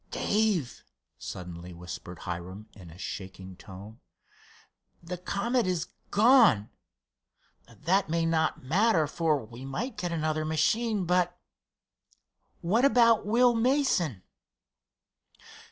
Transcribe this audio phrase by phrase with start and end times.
[0.09, 0.83] "Dave,"
[1.19, 3.99] suddenly whispered Hiram, in a shaking tone,
[5.03, 6.71] "the Comet is gone!
[7.67, 14.23] That may not matter, for we might get another machine, but—what about Will Mason?"